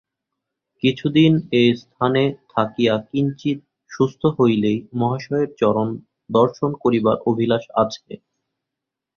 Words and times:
কিছুদিন 0.83 1.31
এস্থানে 1.61 2.23
থাকিয়া 2.53 2.95
কিঞ্চিৎ 3.09 3.59
সুস্থ 3.91 4.21
হইলেই 4.37 4.77
মহাশয়ের 4.93 5.49
চরণ 5.59 5.89
দর্শন 6.29 6.71
করিবার 6.83 7.17
অভিলাষ 7.31 7.63
আছে। 7.83 8.11